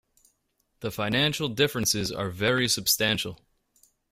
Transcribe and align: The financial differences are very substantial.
The 0.79 0.89
financial 0.91 1.47
differences 1.47 2.11
are 2.11 2.31
very 2.31 2.67
substantial. 2.67 3.37